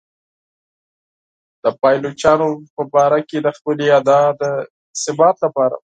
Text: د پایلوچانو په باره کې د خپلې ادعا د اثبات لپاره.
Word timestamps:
د 1.63 1.65
پایلوچانو 1.81 2.47
په 2.75 2.83
باره 2.93 3.19
کې 3.29 3.37
د 3.41 3.47
خپلې 3.57 3.85
ادعا 3.99 4.27
د 4.41 4.43
اثبات 4.95 5.35
لپاره. 5.45 5.75